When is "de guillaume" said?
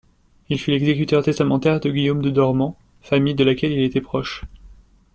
1.79-2.23